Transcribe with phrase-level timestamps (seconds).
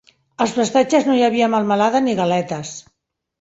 [0.45, 2.73] Als prestatges no hi havia melmelada ni galetes.